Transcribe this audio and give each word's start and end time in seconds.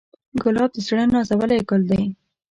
ګلاب 0.41 0.69
د 0.73 0.77
زړه 0.87 1.03
نازولی 1.13 1.59
ګل 1.69 1.81
دی. 1.91 2.03